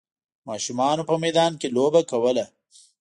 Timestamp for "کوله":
2.11-2.45